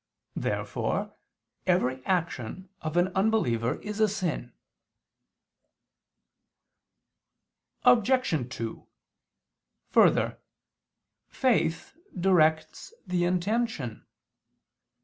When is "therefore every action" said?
0.35-2.69